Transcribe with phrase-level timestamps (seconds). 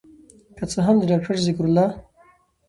[0.57, 1.87] که څه هم د داکتر ذکر الله